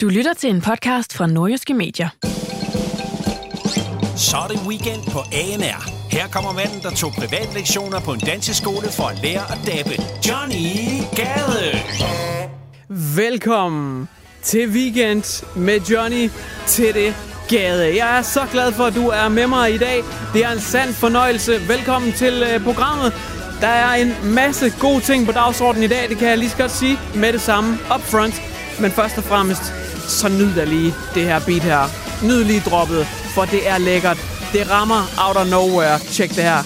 [0.00, 2.08] Du lytter til en podcast fra Nordjyske Medier.
[4.16, 6.10] Så er det weekend på ANR.
[6.10, 9.90] Her kommer manden, der tog privatlektioner på en danseskole for at lære at dabe.
[10.28, 10.66] Johnny
[11.16, 11.78] Gade.
[13.16, 14.08] Velkommen
[14.42, 16.30] til weekend med Johnny
[16.66, 17.14] til det
[17.48, 17.96] gade.
[17.96, 20.02] Jeg er så glad for, at du er med mig i dag.
[20.32, 21.68] Det er en sand fornøjelse.
[21.68, 23.12] Velkommen til uh, programmet.
[23.60, 26.56] Der er en masse gode ting på dagsordenen i dag, det kan jeg lige så
[26.56, 28.42] godt sige med det samme up front.
[28.80, 29.62] Men først og fremmest,
[30.10, 31.90] så nyd da lige det her beat her.
[32.22, 34.18] Nyd lige droppet, for det er lækkert.
[34.52, 35.98] Det rammer out of nowhere.
[35.98, 36.62] Tjek det her.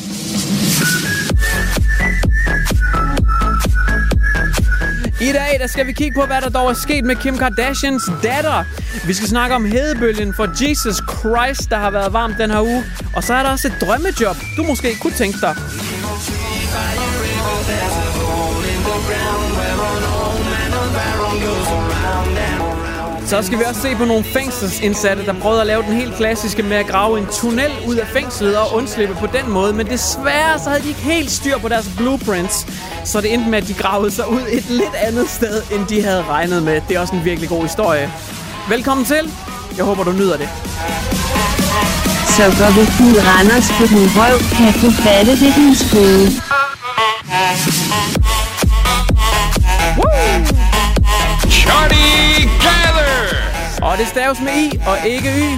[5.21, 8.03] I dag der skal vi kigge på, hvad der dog er sket med Kim Kardashians
[8.23, 8.65] datter.
[9.07, 12.85] Vi skal snakke om hedebølgen for Jesus Christ, der har været varmt den her uge.
[13.17, 15.57] Og så er der også et drømmejob, du måske kunne tænke dig.
[23.33, 26.63] Så skal vi også se på nogle fængselsindsatte, der prøvede at lave den helt klassiske
[26.63, 29.73] med at grave en tunnel ud af fængslet og undslippe på den måde.
[29.73, 32.67] Men desværre så havde de ikke helt styr på deres blueprints.
[33.05, 36.03] Så det endte med, at de gravede sig ud et lidt andet sted, end de
[36.03, 36.81] havde regnet med.
[36.89, 38.13] Det er også en virkelig god historie.
[38.69, 39.31] Velkommen til.
[39.77, 40.49] Jeg håber, du nyder det.
[42.37, 46.27] Så går vi ud Randers på din røv, kan du fatte det din skole.
[51.67, 52.32] Johnny Gade.
[53.83, 55.49] Og det staves med I og ikke Y.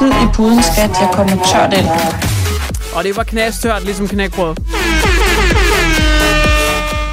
[0.00, 1.86] Død i puden, skat, jeg kommer tørt ind.
[2.94, 4.56] Og det var knastørt, ligesom knækbrød.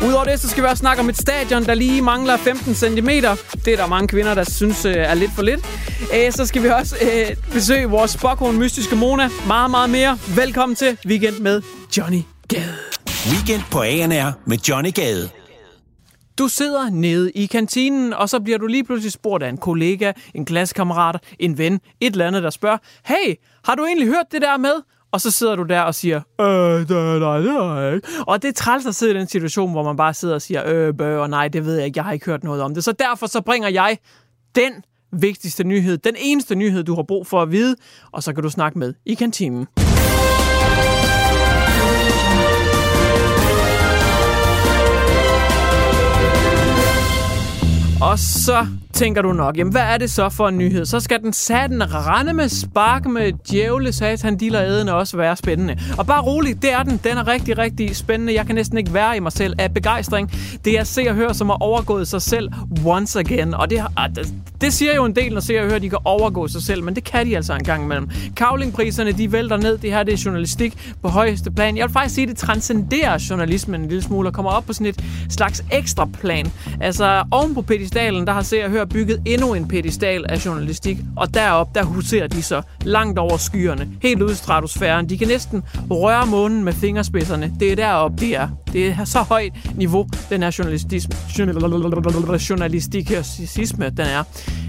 [0.08, 3.08] Udover det, så skal vi også snakke om et stadion, der lige mangler 15 cm.
[3.66, 5.60] Det er der mange kvinder, der synes øh, er lidt for lidt.
[6.14, 9.30] Æ, så skal vi også øh, besøge vores spokhone mystiske Mona.
[9.48, 10.18] Meget, meget mere.
[10.36, 11.62] Velkommen til Weekend med
[11.98, 12.76] Johnny Gade.
[13.32, 15.30] Weekend på ANR med Johnny Gade.
[16.38, 20.12] Du sidder nede i kantinen, og så bliver du lige pludselig spurgt af en kollega,
[20.34, 23.36] en klassekammerat, en ven, et eller andet, der spørger, hey,
[23.66, 24.74] har du egentlig hørt det der med?
[25.12, 28.08] Og så sidder du der og siger, øh, nej, nej, det har jeg ikke.
[28.28, 30.64] Og det er træls at sidde i den situation, hvor man bare sidder og siger,
[30.66, 32.84] øh, bøh, og nej, det ved jeg ikke, jeg har ikke hørt noget om det.
[32.84, 33.98] Så derfor så bringer jeg
[34.56, 34.72] den
[35.12, 37.76] vigtigste nyhed, den eneste nyhed, du har brug for at vide,
[38.12, 39.68] og så kan du snakke med i kantinen.
[48.14, 50.86] Og så tænker du nok, jamen hvad er det så for en nyhed?
[50.86, 55.80] Så skal den satten rende med spark med djævle satan dealer ædende også være spændende.
[55.98, 57.00] Og bare roligt, det er den.
[57.04, 58.34] Den er rigtig, rigtig spændende.
[58.34, 60.32] Jeg kan næsten ikke være i mig selv af begejstring.
[60.66, 62.50] Det er Se og Hør, som har overgået sig selv
[62.86, 63.54] once again.
[63.54, 65.90] Og det, har, ah, det, det siger jo en del, når Se og Hør, de
[65.90, 68.10] kan overgå sig selv, men det kan de altså en gang imellem.
[68.36, 69.78] Kavlingpriserne, de vælter ned.
[69.78, 71.78] Det her det er journalistik på højeste plan.
[71.78, 74.88] Jeg vil faktisk sige, det transcenderer journalismen en lille smule og kommer op på sådan
[74.88, 76.52] et slags ekstra plan.
[76.82, 77.62] Altså oven på
[78.04, 81.84] pedestalen, der har Se og Hør bygget endnu en pedestal af journalistik, og derop der
[81.84, 85.10] huserer de så langt over skyerne, helt ude i stratosfæren.
[85.10, 87.54] De kan næsten røre månen med fingerspidserne.
[87.60, 88.50] Det er deroppe, det er.
[88.74, 91.16] Det er så højt niveau, den her journalistisme,
[92.50, 94.24] journalisticisme, den er.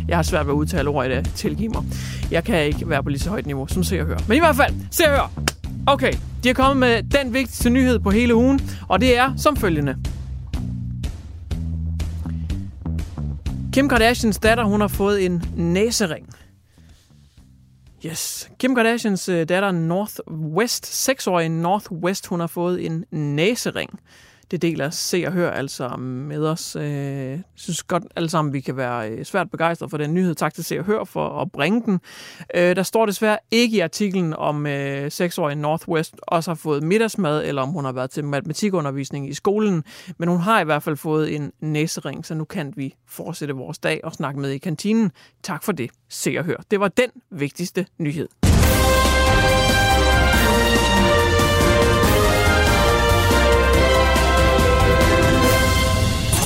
[0.09, 1.83] Jeg har svært ved at udtale ord i det, tilgiv mig.
[2.31, 4.19] Jeg kan ikke være på lige så højt niveau, som Se og Hør.
[4.29, 5.31] Men i hvert fald, Se og Hør!
[5.87, 6.13] Okay,
[6.45, 9.97] de er kommet med den vigtigste nyhed på hele ugen, og det er som følgende.
[13.75, 16.29] Kim Kardashians datter, hun har fået en næsering.
[18.07, 18.51] Yes.
[18.59, 24.01] Kim Kardashians øh, datter Northwest, 6-årige Northwest, hun har fået en næsering.
[24.55, 26.77] Det deler Se og Hør altså med os.
[26.81, 30.35] Jeg synes godt alle sammen, vi kan være øh, svært begejstrede for den nyhed.
[30.35, 32.01] Tak til Se og Hør for at bringe den.
[32.55, 34.67] Øh, der står desværre ikke i artiklen, om
[35.09, 39.85] seksårige Northwest også har fået middagsmad, eller om hun har været til matematikundervisning i skolen.
[40.19, 43.79] Men hun har i hvert fald fået en næsering, så nu kan vi fortsætte vores
[43.79, 45.13] dag og snakke med i kantinen.
[45.43, 45.91] Tak for det.
[46.09, 46.57] Se og Hør.
[46.71, 48.44] Det var den vigtigste nyhed.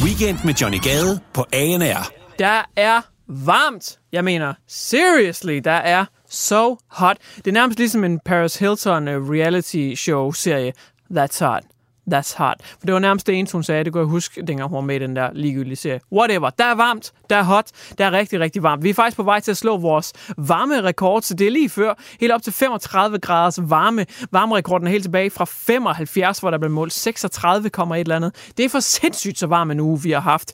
[0.04, 2.12] Weekend med Johnny Gade på ANR.
[2.38, 3.98] Der er varmt.
[4.12, 7.16] Jeg mener, seriously, der er so hot.
[7.36, 10.72] Det er nærmest ligesom en Paris Hilton uh, reality show serie.
[11.10, 11.62] That's hot.
[12.14, 12.56] That's hot.
[12.78, 13.84] For det var nærmest det eneste, hun sagde.
[13.84, 16.00] Det kunne jeg huske, dengang hun var med i den der ligegyldige serie.
[16.12, 16.50] Whatever.
[16.50, 17.12] Der er varmt.
[17.30, 17.66] Der er hot.
[17.98, 18.84] Der er rigtig, rigtig varmt.
[18.84, 21.94] Vi er faktisk på vej til at slå vores varmerekord, så det er lige før.
[22.20, 24.06] Helt op til 35 graders varme.
[24.32, 28.52] Varmerekorden er helt tilbage fra 75, hvor der blev målt 36, et eller andet.
[28.56, 30.52] Det er for sindssygt så varm en uge, vi har haft.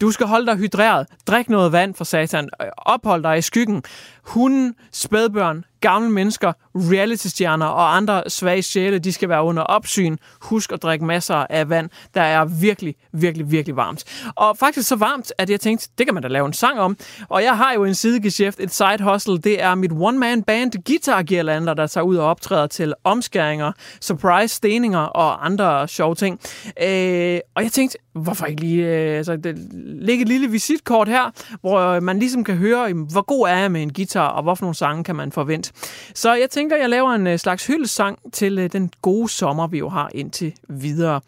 [0.00, 1.06] Du skal holde dig hydreret.
[1.26, 2.48] Drik noget vand for satan.
[2.62, 3.82] Øh, ophold dig i skyggen.
[4.26, 10.16] Hunden, spædbørn, gamle mennesker, reality-stjerner og andre svage sjæle, de skal være under opsyn.
[10.40, 11.90] Husk at drikke masser af vand.
[12.14, 14.04] Der er virkelig, virkelig, virkelig varmt.
[14.36, 16.96] Og faktisk så varmt, at jeg tænkte, det kan man da lave en sang om.
[17.28, 19.38] Og jeg har jo en sidegeschæft, et side hustle.
[19.38, 24.54] Det er mit one-man band Guitar Gearlander, der tager ud og optræder til omskæringer, surprise
[24.54, 26.40] steninger og andre sjove ting.
[26.82, 31.30] Øh, og jeg tænkte, hvorfor ikke lige øh, altså, det, lægge et lille visitkort her,
[31.60, 34.74] hvor man ligesom kan høre, hvor god er jeg med en guitar, og hvorfor nogle
[34.74, 35.72] sange kan man forvente.
[36.14, 39.78] Så jeg tænker, jeg laver en øh, slags hyldesang til øh, den gode sommer, vi
[39.78, 41.20] jo har indtil videre.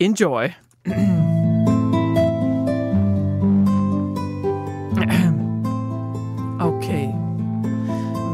[0.00, 0.46] Enjoy!
[6.60, 7.08] Okay.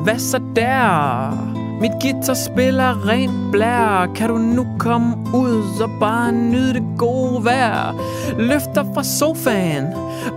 [0.05, 1.52] Hvad så der?
[1.83, 4.13] Mit guitar spiller rent blær.
[4.15, 7.93] Kan du nu komme ud og bare nyde det gode vejr?
[8.39, 9.87] Løfter fra sofaen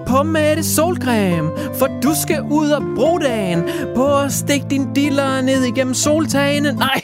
[0.07, 3.63] På med det solcreme For du skal ud og bruge dagen
[3.95, 6.71] På at stikke din diller ned igennem soltagene.
[6.71, 7.01] Nej.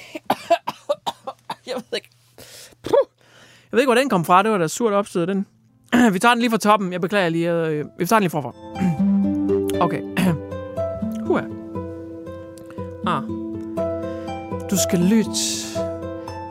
[1.68, 2.10] Jeg ved ikke.
[2.84, 4.44] Jeg ved ikke, hvor den kom fra.
[4.44, 5.46] Det var da surt opstød den.
[6.14, 6.94] Vi tager den lige fra toppen.
[6.94, 8.54] Jeg beklager lige øh, Vi tager den lige fra
[9.86, 10.02] Okay.
[11.26, 11.61] Hua.
[14.72, 15.32] Du skal lytte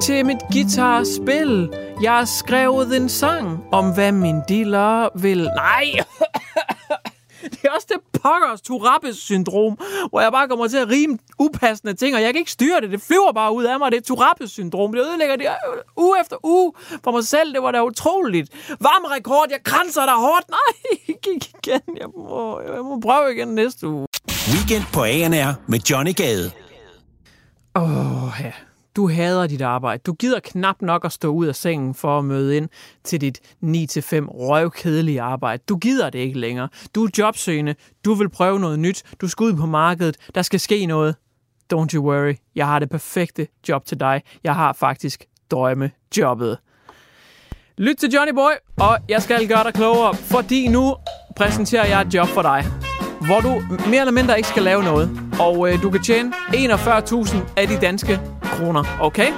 [0.03, 1.71] til mit guitarspil.
[2.03, 5.39] Jeg har skrevet en sang om, hvad min dealer vil.
[5.39, 5.85] Nej!
[7.51, 9.79] det er også det pokkers Turappes syndrom,
[10.11, 12.91] hvor jeg bare kommer til at rime upassende ting, og jeg kan ikke styre det.
[12.91, 13.93] Det flyver bare ud af mig.
[13.93, 14.93] Det er Turappes syndrom.
[14.93, 16.73] Det ødelægger det øh, uge efter uge
[17.05, 17.53] for mig selv.
[17.53, 18.49] Det var da utroligt.
[18.69, 19.47] Varm rekord.
[19.51, 20.49] Jeg kranser dig hårdt.
[20.59, 21.97] Nej, ikke igen.
[21.97, 24.07] Jeg må, jeg må prøve igen næste uge.
[24.53, 26.51] Weekend på ANR med Johnny Gade.
[27.75, 28.53] Åh, oh, ja.
[28.97, 30.03] Du hader dit arbejde.
[30.07, 32.69] Du gider knap nok at stå ud af sengen for at møde ind
[33.05, 33.67] til dit 9-5
[34.29, 35.63] røvkedelige arbejde.
[35.69, 36.69] Du gider det ikke længere.
[36.95, 37.75] Du er jobsøgende.
[38.05, 39.03] Du vil prøve noget nyt.
[39.21, 40.17] Du skal ud på markedet.
[40.35, 41.17] Der skal ske noget.
[41.75, 42.35] Don't you worry.
[42.55, 44.23] Jeg har det perfekte job til dig.
[44.45, 46.59] Jeg har faktisk drømmejobbet.
[47.79, 50.97] Lyt til Johnny Boy, og jeg skal gøre dig klogere, fordi nu
[51.37, 52.90] præsenterer jeg et job for dig
[53.27, 55.21] hvor du mere eller mindre ikke skal lave noget.
[55.41, 59.29] Og øh, du kan tjene 41.000 af de danske kroner, okay?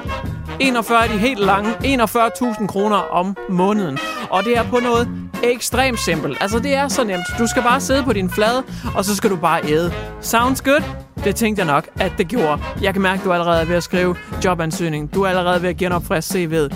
[0.61, 3.99] 41 af de helt lange, 41.000 kroner om måneden.
[4.31, 5.09] Og det er på noget
[5.43, 6.39] ekstremt simpelt.
[6.41, 7.25] Altså, det er så nemt.
[7.39, 8.63] Du skal bare sidde på din flade,
[8.97, 9.93] og så skal du bare æde.
[10.21, 10.83] Sounds good?
[11.25, 12.63] Det tænkte jeg nok, at det gjorde.
[12.83, 15.15] Jeg kan mærke, at du allerede er ved at skrive jobansøgning.
[15.15, 16.75] Du er allerede ved at genopfriske CV'et.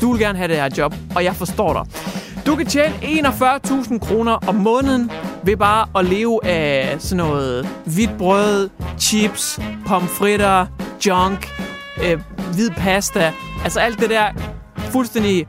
[0.00, 1.92] Du vil gerne have det her job, og jeg forstår dig.
[2.46, 5.10] Du kan tjene 41.000 kroner om måneden
[5.42, 10.66] ved bare at leve af sådan noget hvidt brød, chips, pomfritter,
[11.06, 11.48] junk,
[12.04, 12.20] øh,
[12.52, 13.32] hvid pasta.
[13.64, 14.26] Altså alt det der
[14.76, 15.46] fuldstændig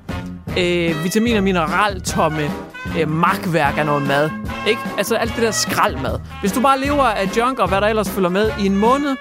[0.58, 2.52] øh, vitamin- og mineraltomme
[3.00, 4.30] øh, magtværk af noget mad.
[4.68, 4.82] Ikke?
[4.98, 6.20] Altså alt det der skraldmad.
[6.42, 9.16] Hvis du bare lever af junk og hvad der ellers følger med i en måned,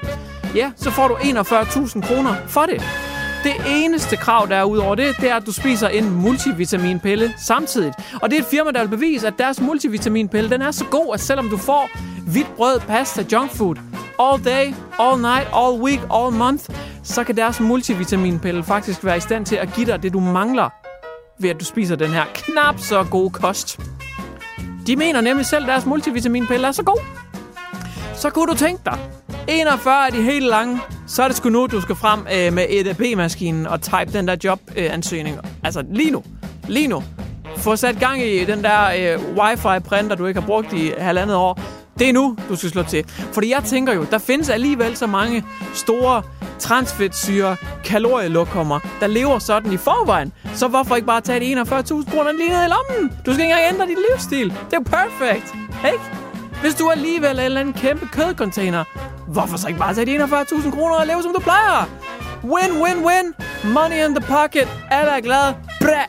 [0.55, 3.08] ja, så får du 41.000 kroner for det.
[3.45, 7.35] Det eneste krav, der er ud over det, det er, at du spiser en multivitaminpille
[7.37, 7.93] samtidig.
[8.23, 11.15] Og det er et firma, der vil bevise, at deres multivitaminpille, den er så god,
[11.15, 11.91] at selvom du får
[12.27, 13.77] hvidt brød, pasta, junk food,
[14.21, 16.65] all day, all night, all week, all month,
[17.03, 20.69] så kan deres multivitaminpille faktisk være i stand til at give dig det, du mangler,
[21.41, 23.81] ved at du spiser den her knap så gode kost.
[24.87, 27.01] De mener nemlig selv, at deres multivitaminpille er så god.
[28.15, 28.99] Så kunne du tænke dig,
[29.49, 32.67] 41 af de helt lange, så er det sgu nu, du skal frem øh, med
[32.69, 35.37] EDB-maskinen og type den der jobansøgning.
[35.37, 36.23] Øh, altså lige nu.
[36.69, 37.03] Lige nu.
[37.57, 41.61] Få sat gang i den der øh, wifi-printer, du ikke har brugt i halvandet år.
[41.99, 43.05] Det er nu, du skal slå til.
[43.33, 46.23] Fordi jeg tænker jo, der findes alligevel så mange store
[46.59, 50.33] transfedtsyre, kalorielokummer, der lever sådan i forvejen.
[50.55, 51.67] Så hvorfor ikke bare tage de 41.000
[52.11, 53.19] kroner lige ned i lommen?
[53.27, 54.55] Du skal ikke engang ændre dit livsstil.
[54.71, 56.05] Det er perfekt, ikke?
[56.63, 58.85] Hvis du alligevel er en eller anden kæmpe kødcontainer,
[59.33, 61.89] hvorfor så ikke bare tage de 41.000 kroner og leve som du plejer?
[62.45, 63.27] Win, win, win.
[63.75, 64.69] Money in the pocket.
[64.91, 65.57] Alle er glade.
[65.81, 66.03] Bræ.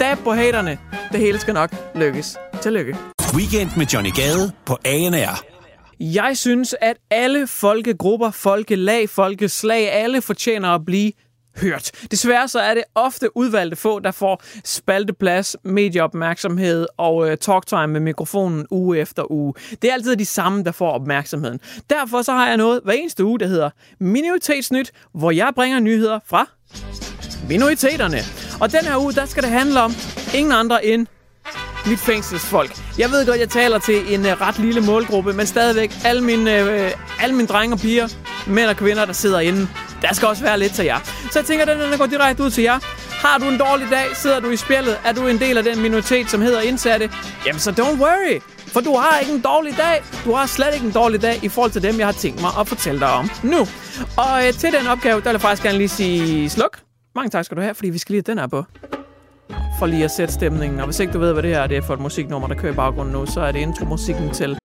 [0.00, 0.78] Dab på haterne.
[1.12, 2.36] Det hele skal nok lykkes.
[2.62, 2.96] Tillykke.
[3.34, 5.42] Weekend med Johnny Gade på ANR.
[6.00, 11.12] Jeg synes, at alle folkegrupper, folkelag, folkeslag, alle fortjener at blive
[11.60, 11.90] hørt.
[12.10, 18.00] Desværre så er det ofte udvalgte få, der får spalteplads, medieopmærksomhed og øh, talktime med
[18.00, 19.54] mikrofonen uge efter uge.
[19.82, 21.60] Det er altid de samme, der får opmærksomheden.
[21.90, 23.70] Derfor så har jeg noget hver eneste uge, der hedder
[24.00, 26.48] Minoritetsnyt, hvor jeg bringer nyheder fra
[27.48, 28.18] minoriteterne.
[28.60, 29.92] Og den her uge, der skal det handle om
[30.34, 31.06] ingen andre end
[31.86, 32.76] mit fængselsfolk.
[32.98, 36.64] Jeg ved godt, jeg taler til en uh, ret lille målgruppe, men stadigvæk alle mine,
[36.64, 38.08] uh, alle mine drenge og piger,
[38.46, 39.68] mænd og kvinder, der sidder inde,
[40.02, 40.98] der skal også være lidt til jer.
[41.30, 42.78] Så jeg tænker, at den går direkte ud til jer.
[43.10, 44.16] Har du en dårlig dag?
[44.16, 44.98] Sidder du i spjældet?
[45.04, 47.10] Er du en del af den minoritet, som hedder indsatte?
[47.46, 50.02] Jamen så don't worry, for du har ikke en dårlig dag.
[50.24, 52.50] Du har slet ikke en dårlig dag i forhold til dem, jeg har tænkt mig
[52.60, 53.60] at fortælle dig om nu.
[54.16, 56.78] Og øh, til den opgave, der vil jeg faktisk gerne lige sige sluk.
[57.14, 58.64] Mange tak skal du have, fordi vi skal lige have den her på
[59.78, 60.80] for lige at sætte stemningen.
[60.80, 62.54] Og hvis ikke du ved, hvad det her er, det er for et musiknummer, der
[62.54, 64.58] kører i baggrunden nu, så er det intromusikken til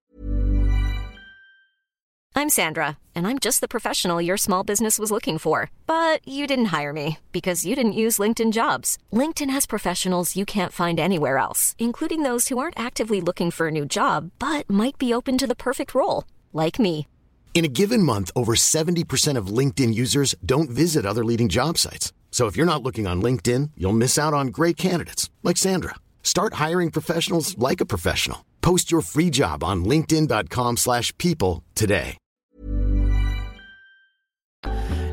[2.42, 5.70] I'm Sandra, and I'm just the professional your small business was looking for.
[5.86, 8.98] But you didn't hire me because you didn't use LinkedIn jobs.
[9.14, 13.68] LinkedIn has professionals you can't find anywhere else, including those who aren't actively looking for
[13.68, 17.06] a new job but might be open to the perfect role, like me.
[17.54, 22.12] In a given month, over 70% of LinkedIn users don't visit other leading job sites.
[22.32, 25.96] So if you're not looking on LinkedIn, you'll miss out on great candidates like Sandra.
[26.24, 28.46] Start hiring professionals like a professional.
[28.62, 32.18] Post your free job on linkedin.com/people today.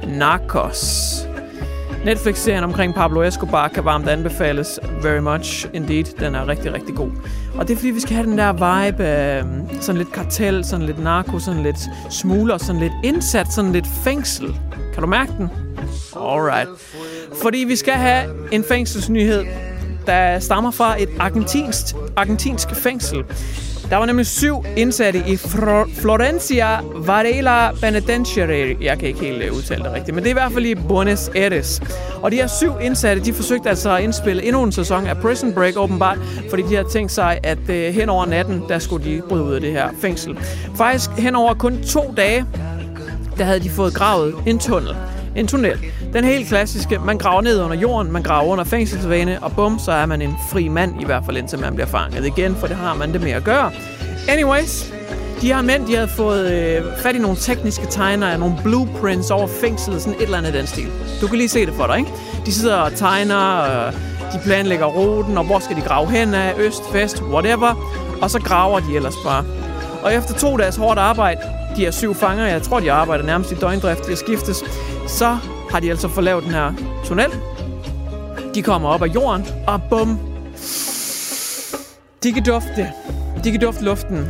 [0.09, 1.27] Narcos.
[2.05, 6.05] Netflix-serien omkring Pablo Escobar kan varmt anbefales very much indeed.
[6.05, 7.11] Den er rigtig, rigtig god.
[7.55, 10.87] Og det er fordi, vi skal have den der vibe øhm, sådan lidt kartel, sådan
[10.87, 11.79] lidt narko, sådan lidt
[12.11, 14.57] smugler, sådan lidt indsat, sådan lidt fængsel.
[14.95, 15.51] Kan du mærke den?
[16.17, 16.69] Alright.
[17.43, 19.45] Fordi vi skal have en fængselsnyhed,
[20.07, 21.85] der stammer fra et argentinsk,
[22.17, 23.25] argentinsk fængsel.
[23.91, 28.75] Der var nemlig syv indsatte i Fro- Florencia Varela Penitentiary.
[28.81, 30.75] Jeg kan ikke helt øh, udtale det rigtigt, men det er i hvert fald i
[30.75, 31.81] Buenos Aires.
[32.23, 35.53] Og de her syv indsatte, de forsøgte altså at indspille endnu en sæson af Prison
[35.53, 36.19] Break åbenbart,
[36.51, 39.53] fordi de havde tænkt sig, at øh, hen over natten, der skulle de bryde ud
[39.55, 40.39] af det her fængsel.
[40.77, 42.45] Faktisk hen over kun to dage,
[43.39, 44.97] der havde de fået gravet en tunnel.
[45.37, 45.79] En tunnel.
[46.13, 49.93] Den helt klassiske, man graver ned under jorden, man graver under fængselsvægene, og bum, så
[49.93, 52.77] er man en fri mand, i hvert fald indtil man bliver fanget igen, for det
[52.77, 53.73] har man det med at gøre.
[54.29, 54.93] Anyways,
[55.41, 59.47] de her mænd, de havde fået øh, fat i nogle tekniske tegner nogle blueprints over
[59.47, 60.89] fængslet, sådan et eller andet i den stil.
[61.21, 62.11] Du kan lige se det for dig, ikke?
[62.47, 63.93] De sidder og tegner, øh,
[64.33, 67.75] de planlægger ruten, og hvor skal de grave hen af, øst, vest, whatever.
[68.23, 69.45] Og så graver de ellers bare.
[70.03, 71.41] Og efter to dages hårdt arbejde,
[71.79, 74.65] de her syv fanger, jeg tror, de arbejder nærmest i døgndrift, de skiftes,
[75.07, 75.39] så
[75.71, 76.73] har de altså fået lavet den her
[77.05, 77.31] tunnel.
[78.55, 80.19] De kommer op af jorden, og bum,
[82.23, 82.93] de kan dufte.
[83.45, 84.29] De kan dufte luften.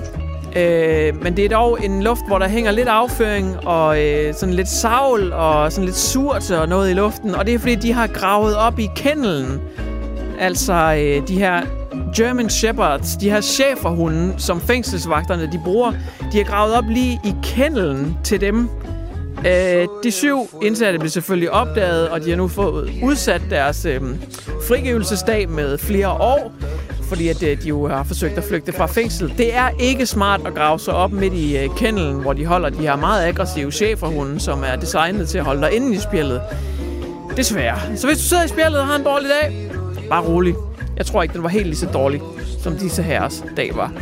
[0.57, 4.55] Øh, men det er dog en luft, hvor der hænger lidt afføring og øh, sådan
[4.55, 7.35] lidt savl og sådan lidt surt og noget i luften.
[7.35, 9.61] Og det er fordi, de har gravet op i kendelen.
[10.39, 11.63] Altså øh, de her
[12.17, 15.93] German Shepherds, de her cheferhunde, som fængselsvagterne de bruger,
[16.33, 18.69] de har gravet op lige i kendelen til dem.
[19.47, 24.01] Øh, de syv indsatte blev selvfølgelig opdaget, og de har nu fået udsat deres øh,
[24.69, 26.53] frigivelsesdag med flere år,
[27.03, 29.35] fordi at, øh, de jo har forsøgt at flygte fra fængsel.
[29.39, 32.69] Det er ikke smart at grave sig op midt i øh, kendelen, hvor de holder
[32.69, 36.41] de her meget aggressive cheferhunde, som er designet til at holde dig inde i spjældet.
[37.37, 37.79] Desværre.
[37.97, 39.71] Så hvis du sidder i spjældet og har en dårlig dag,
[40.09, 40.55] bare rolig.
[40.99, 42.21] Jeg tror ikke, den var helt lige så dårlig,
[42.63, 43.93] som disse herres dag var.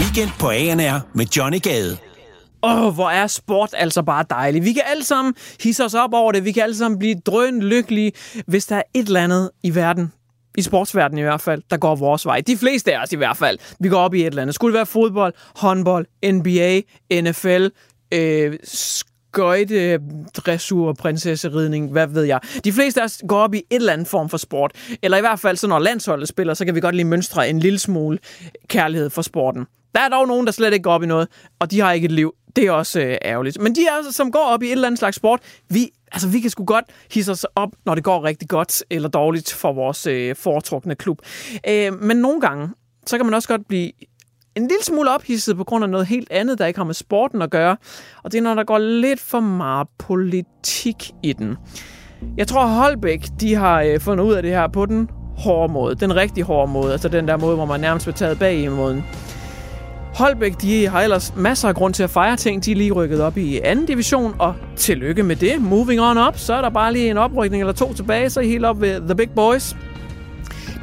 [0.00, 1.96] Weekend på ANR med Johnny Gade.
[2.62, 4.64] Åh, oh, hvor er sport altså bare dejligt.
[4.64, 6.44] Vi kan alle sammen hisse os op over det.
[6.44, 8.12] Vi kan alle sammen blive drøn lykkelige,
[8.46, 10.12] hvis der er et eller andet i verden,
[10.58, 12.40] i sportsverdenen i hvert fald, der går vores vej.
[12.40, 13.58] De fleste af os i hvert fald.
[13.80, 14.54] Vi går op i et eller andet.
[14.54, 16.80] Skulle det være fodbold, håndbold, NBA,
[17.20, 17.66] NFL,
[18.14, 18.52] øh,
[19.38, 20.00] skøjte,
[20.36, 22.40] dressur, prinsesseridning, hvad ved jeg.
[22.64, 24.72] De fleste af os går op i et eller andet form for sport.
[25.02, 27.58] Eller i hvert fald, så når landsholdet spiller, så kan vi godt lige mønstre en
[27.58, 28.18] lille smule
[28.68, 29.66] kærlighed for sporten.
[29.94, 31.28] Der er dog nogen, der slet ikke går op i noget,
[31.58, 32.34] og de har ikke et liv.
[32.56, 33.60] Det er også øh, ærgerligt.
[33.60, 36.40] Men de er som går op i et eller andet slags sport, vi, altså, vi
[36.40, 40.06] kan sgu godt hisse os op, når det går rigtig godt eller dårligt for vores
[40.06, 41.18] øh, foretrukne klub.
[41.68, 42.68] Øh, men nogle gange,
[43.06, 43.92] så kan man også godt blive
[44.58, 47.42] en lille smule ophidset på grund af noget helt andet, der ikke har med sporten
[47.42, 47.76] at gøre.
[48.22, 51.56] Og det er, når der går lidt for meget politik i den.
[52.36, 55.94] Jeg tror, Holbæk de har øh, fundet ud af det her på den hårde måde.
[55.94, 56.92] Den rigtig hårde måde.
[56.92, 59.04] Altså den der måde, hvor man nærmest bliver taget bag i måden.
[60.14, 62.64] Holbæk de har ellers masser af grund til at fejre ting.
[62.64, 65.62] De er lige rykket op i anden division, og tillykke med det.
[65.62, 68.44] Moving on up, så er der bare lige en oprykning eller to tilbage, så er
[68.44, 69.76] I helt op ved The Big Boys.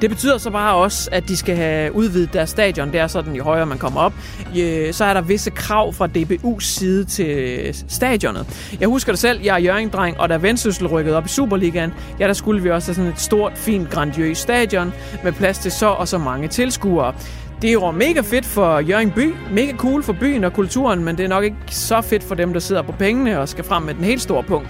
[0.02, 2.92] Det betyder så bare også, at de skal have udvidet deres stadion.
[2.92, 4.14] Det er sådan, jo højere man kommer op,
[4.60, 8.76] øh, så er der visse krav fra DBU's side til stadionet.
[8.80, 12.28] Jeg husker det selv, jeg er Jørgen-dreng, og da Vendsyssel rykkede op i Superligaen, ja,
[12.28, 15.88] der skulle vi også have sådan et stort, fint, grandiøst stadion med plads til så
[15.88, 17.14] og så mange tilskuere.
[17.62, 21.18] Det er jo mega fedt for Jørgen by, mega cool for byen og kulturen, men
[21.18, 23.84] det er nok ikke så fedt for dem, der sidder på pengene og skal frem
[23.84, 24.68] med den helt store punkt.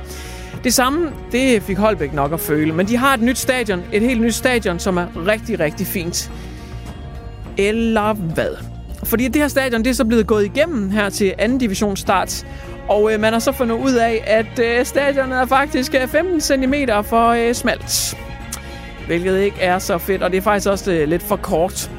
[0.66, 4.02] Det samme, det fik Holbæk nok at føle, men de har et nyt stadion, et
[4.02, 6.32] helt nyt stadion, som er rigtig, rigtig fint.
[7.58, 8.56] Eller hvad?
[9.04, 12.46] Fordi det her stadion, det er så blevet gået igennem her til anden division start,
[12.90, 16.42] og øh, man har så fundet ud af, at øh, stadionet er faktisk øh, 15
[16.42, 18.18] cm for øh, smalt.
[19.08, 21.92] Hvilket ikke er så fedt, og det er faktisk også øh, lidt for kort.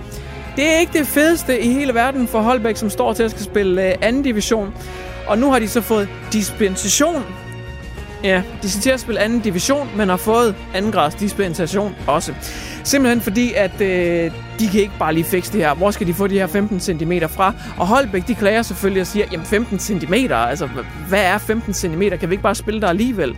[0.57, 3.45] Det er ikke det fedeste i hele verden for Holbæk, som står til at skal
[3.45, 4.75] spille øh, anden division.
[5.27, 7.25] Og nu har de så fået dispensation.
[8.27, 12.35] Ja, de skal til at spille anden division, men har fået anden grads dispensation også.
[12.85, 15.75] Simpelthen fordi, at øh, de kan ikke bare lige fikse det her.
[15.75, 17.55] Hvor skal de få de her 15 cm fra?
[17.79, 20.69] Og Holbæk, de klager selvfølgelig og siger, jamen 15 cm, altså
[21.09, 22.03] hvad er 15 cm?
[22.21, 23.37] Kan vi ikke bare spille der alligevel?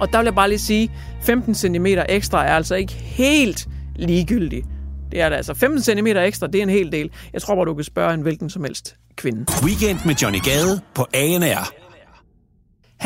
[0.00, 0.90] Og der vil jeg bare lige sige,
[1.22, 4.66] 15 cm ekstra er altså ikke helt ligegyldigt.
[5.10, 5.54] Det er det altså.
[5.54, 7.10] 15 cm ekstra, det er en hel del.
[7.32, 9.44] Jeg tror bare, du kan spørge en hvilken som helst kvinde.
[9.64, 11.85] Weekend med Johnny Gade på ANR.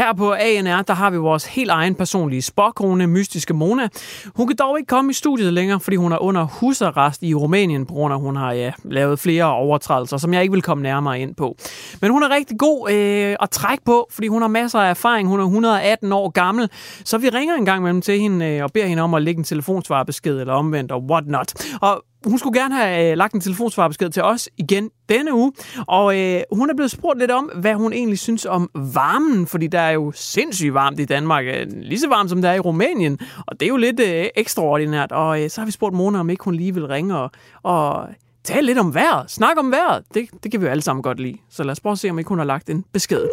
[0.01, 3.89] Her på ANR, der har vi vores helt egen personlige spokkone, mystiske Mona.
[4.37, 7.87] Hun kan dog ikke komme i studiet længere, fordi hun er under husarrest i Rumænien,
[7.87, 10.83] på grund af, at hun har ja, lavet flere overtrædelser, som jeg ikke vil komme
[10.83, 11.57] nærmere ind på.
[12.01, 15.29] Men hun er rigtig god øh, at trække på, fordi hun har masser af erfaring.
[15.29, 16.69] Hun er 118 år gammel,
[17.05, 19.39] så vi ringer en gang imellem til hende øh, og beder hende om at lægge
[19.39, 21.53] en telefonsvarbesked eller omvendt og whatnot.
[21.81, 25.53] Og hun skulle gerne have øh, lagt en telefonsvarbesked til os igen denne uge,
[25.87, 29.67] og øh, hun er blevet spurgt lidt om, hvad hun egentlig synes om varmen, fordi
[29.67, 32.61] der er jo sindssygt varmt i Danmark, øh, lige så varmt som der er i
[32.61, 36.21] Rumænien, og det er jo lidt øh, ekstraordinært, og øh, så har vi spurgt Mona,
[36.21, 37.31] om ikke hun lige vil ringe og,
[37.63, 38.09] og
[38.45, 41.21] tale lidt om vejret, snak om vejret, det, det kan vi jo alle sammen godt
[41.21, 43.29] lide, så lad os prøve at se, om ikke hun har lagt en besked.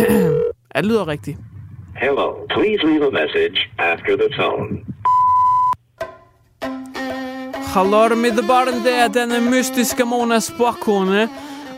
[0.74, 1.38] ja, det lyder rigtigt.
[1.96, 4.84] Hello, please leave a message after the tone.
[7.76, 11.28] Hallå med barn er denne mystiske Mona Spokkone.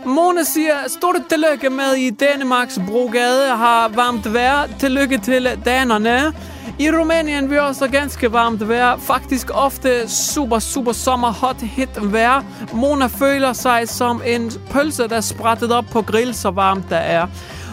[0.07, 4.69] Mona siger, stort tillykke med i Danmarks Brogade har varmt vejr.
[4.79, 6.33] Tillykke til danerne.
[6.79, 8.97] I Rumænien vi også ganske varmt vejr.
[8.97, 12.45] Faktisk ofte super, super sommer hot hit vejr.
[12.73, 16.91] Mona føler sig e som en pølse, der er sprættet op på grill, så varmt
[16.91, 17.27] der er.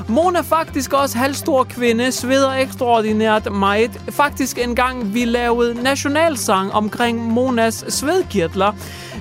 [0.08, 3.92] Mona er faktisk også halvstor kvinde, sveder ekstraordinært meget.
[4.10, 8.72] Faktisk en gang vi lavede nationalsang omkring Monas svedkirtler.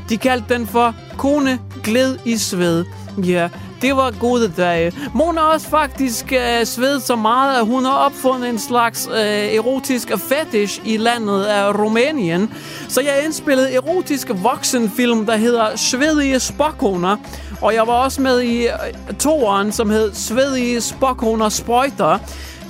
[0.08, 2.84] De kaldte den for Kone Glæd i sved.
[3.18, 3.48] Ja,
[3.82, 4.92] det var gode dage.
[5.14, 9.16] Mona har også faktisk øh, svedet så meget, at hun har opfundet en slags øh,
[9.54, 12.54] erotisk fetish i landet af Rumænien.
[12.88, 17.16] Så jeg indspillede erotisk voksenfilm, der hedder Svedige Spokkoner.
[17.62, 22.18] Og jeg var også med i øh, toeren, som hed Svedige Spokkoner Sprøjter.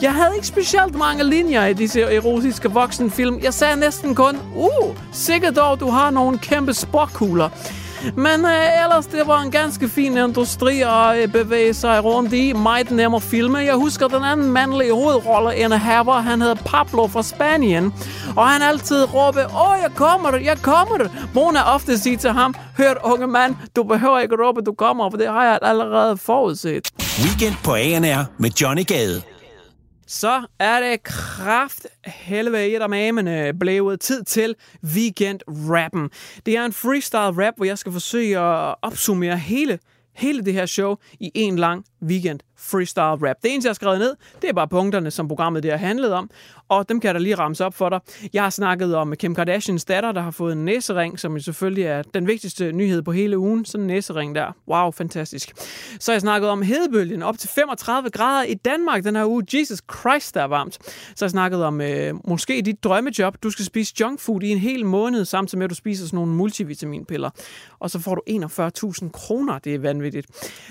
[0.03, 3.38] Jeg havde ikke specielt mange linjer i disse erotiske voksenfilm.
[3.42, 7.49] Jeg sagde næsten kun, uh, sikkert dog, du har nogle kæmpe spokkugler.
[8.17, 12.53] Men øh, ellers, det var en ganske fin industri at øh, bevæge sig rundt i.
[12.53, 13.59] Meget nem at filme.
[13.59, 16.21] Jeg husker den anden mandlige hovedrolleindehaver.
[16.21, 17.95] Han hed Pablo fra Spanien.
[18.37, 21.09] Og han altid råbte, åh, jeg kommer, jeg kommer.
[21.35, 25.19] Mona ofte siger til ham, hør unge mand, du behøver ikke råbe, du kommer, for
[25.19, 26.90] det har jeg allerede forudset.
[27.25, 29.34] Weekend på ANR med Johnny Gade.
[30.07, 36.11] Så er det kraft helvede der med øh, blevet tid til weekend-rappen.
[36.47, 39.79] Det er en freestyle rap, hvor jeg skal forsøge at opsummere hele,
[40.14, 43.37] hele det her show i en lang weekend freestyle rap.
[43.42, 46.31] Det eneste, jeg har skrevet ned, det er bare punkterne, som programmet der handlet om,
[46.68, 48.00] og dem kan jeg da lige ramse op for dig.
[48.33, 51.85] Jeg har snakket om Kim Kardashians datter, der har fået en næsering, som jo selvfølgelig
[51.85, 53.64] er den vigtigste nyhed på hele ugen.
[53.64, 54.57] Sådan en næsering der.
[54.68, 55.53] Wow, fantastisk.
[56.00, 59.44] Så har jeg snakket om hedebølgen op til 35 grader i Danmark den her uge.
[59.55, 60.74] Jesus Christ, der er varmt.
[60.85, 63.37] Så har jeg snakket om øh, måske dit drømmejob.
[63.42, 66.16] Du skal spise junk food i en hel måned, samtidig med, at du spiser sådan
[66.16, 67.31] nogle multivitaminpiller.
[67.79, 69.59] Og så får du 41.000 kroner.
[69.59, 70.27] Det er vanvittigt.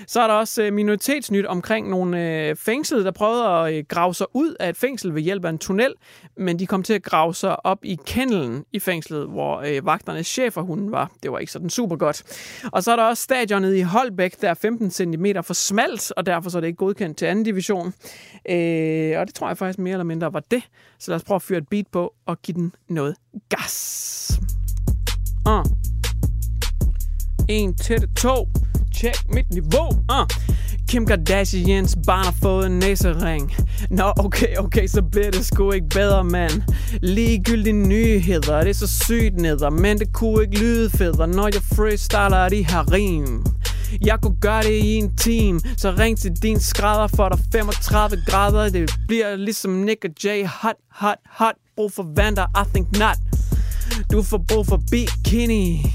[0.06, 3.84] Så er der også øh, minoritetsnyt omkring omkring nogle øh, fængslede, der prøvede at øh,
[3.88, 5.94] grave sig ud af et fængsel ved hjælp af en tunnel,
[6.36, 10.40] men de kom til at grave sig op i kennelen i fængslet, hvor øh, vagternes
[10.56, 11.10] hunden var.
[11.22, 12.22] Det var ikke sådan super godt.
[12.72, 16.26] Og så er der også stadionet i Holbæk, der er 15 cm for smalt, og
[16.26, 17.94] derfor så er det ikke godkendt til anden division.
[18.48, 20.62] Øh, og det tror jeg faktisk mere eller mindre var det.
[20.98, 23.16] Så lad os prøve at fyre et beat på og give den noget
[23.48, 24.40] gas.
[25.48, 25.64] Uh.
[27.48, 28.48] En til to.
[28.94, 29.88] Check mit niveau.
[29.88, 30.63] Uh.
[30.94, 33.54] Kim Kardashians barn har fået en næsering.
[33.90, 36.62] Nå, okay, okay, så bliver det sgu ikke bedre, mand.
[37.02, 41.62] Ligegyldige nyheder, det er så sygt neder, men det kunne ikke lyde federe, når jeg
[41.76, 43.44] freestyler de her rim.
[44.06, 48.16] Jeg kunne gøre det i en team, så ring til din skrædder for der 35
[48.26, 48.68] grader.
[48.68, 51.54] Det bliver ligesom Nick og Jay, hot, hot, hot.
[51.76, 53.18] Brug for vand, I think not.
[54.12, 55.86] Du får brug for bikini.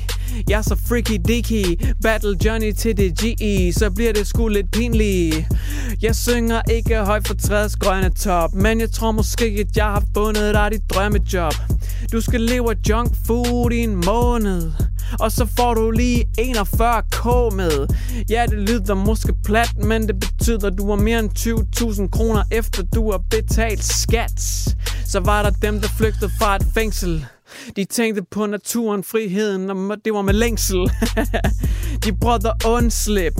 [0.49, 4.71] Jeg er så freaky dicky Battle Johnny til det GE Så bliver det sgu lidt
[4.71, 5.45] pinligt
[6.01, 10.03] Jeg synger ikke højt for træets grønne top Men jeg tror måske at jeg har
[10.13, 11.53] fundet dig dit drømmejob
[12.11, 14.71] Du skal leve af junk food i en måned
[15.19, 17.87] og så får du lige 41k med.
[18.29, 22.43] Ja, det lyder måske plat, men det betyder, at du har mere end 20.000 kroner
[22.51, 24.41] efter du har betalt skat.
[25.05, 27.25] Så var der dem, der flygtede fra et fængsel.
[27.75, 30.77] De tænkte på naturen, friheden, og det var med længsel.
[32.03, 33.33] de brød at undslip.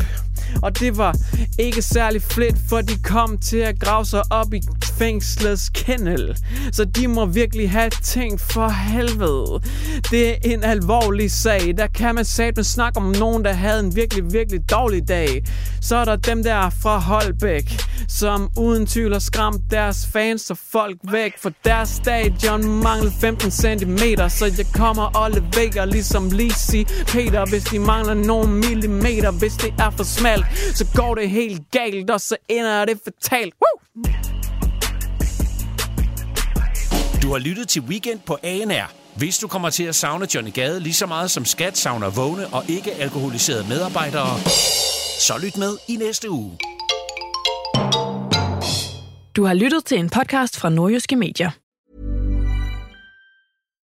[0.62, 1.16] Og det var
[1.60, 4.62] ikke særlig fedt, for de kom til at grave sig op i
[4.98, 6.38] fængslets kennel.
[6.72, 9.62] Så de må virkelig have tænkt for helvede.
[10.12, 11.78] Det er en alvorlig sag.
[11.78, 15.44] Der kan man satme snakke om nogen, der havde en virkelig, virkelig dårlig dag.
[15.82, 20.58] Så er der dem der fra Holbæk, som uden tvivl har skræmt deres fans og
[20.72, 21.34] folk væk.
[21.42, 23.98] For deres stadion manglede 15 cm,
[24.30, 29.74] så jeg kommer og leverer ligesom Lisi Peter, hvis de mangler nogle millimeter, hvis det
[29.80, 30.46] er for smalt
[30.76, 33.54] så går det helt galt, og så ender det fatalt.
[33.62, 34.04] Woo!
[37.22, 38.92] Du har lyttet til Weekend på ANR.
[39.18, 42.48] Hvis du kommer til at savne Johnny Gade lige så meget som Skat savner vågne
[42.48, 44.40] og ikke alkoholiserede medarbejdere,
[45.20, 46.58] så lyt med i næste uge.
[49.36, 51.52] Du har lyttet til en podcast fra Nordjyske Medier.